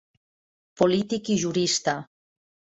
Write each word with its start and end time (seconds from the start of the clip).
Polític 0.83 1.31
i 1.35 1.37
jurista. 1.45 1.97